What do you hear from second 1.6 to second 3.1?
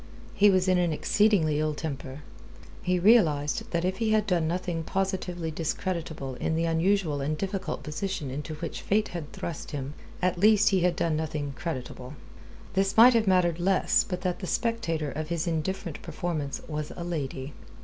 temper. He